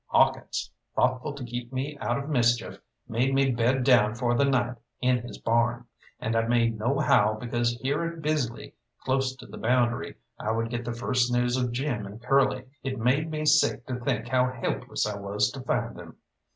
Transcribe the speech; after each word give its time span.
Hawkins, 0.07 0.71
thoughtful 0.95 1.31
to 1.33 1.43
keep 1.45 1.71
me 1.71 1.95
out 1.99 2.17
of 2.17 2.27
mischief, 2.27 2.79
made 3.07 3.35
me 3.35 3.51
bed 3.51 3.83
down 3.83 4.15
for 4.15 4.33
the 4.33 4.43
night 4.45 4.77
in 4.99 5.19
his 5.21 5.37
barn; 5.37 5.85
and 6.19 6.35
I 6.35 6.41
made 6.47 6.79
no 6.79 6.97
howl 6.97 7.35
because 7.35 7.73
here 7.83 8.03
at 8.05 8.19
Bisley, 8.23 8.73
close 9.05 9.35
to 9.35 9.45
the 9.45 9.59
boundary, 9.59 10.15
I 10.39 10.53
would 10.53 10.71
get 10.71 10.85
the 10.85 10.91
first 10.93 11.31
news 11.31 11.55
of 11.55 11.71
Jim 11.71 12.07
and 12.07 12.19
Curly. 12.19 12.63
It 12.81 12.97
made 12.97 13.29
me 13.29 13.45
sick 13.45 13.85
to 13.85 13.99
think 13.99 14.29
how 14.29 14.49
helpless 14.49 15.05
I 15.05 15.19
was 15.19 15.51
to 15.51 15.61
find 15.61 15.95
them. 15.95 16.17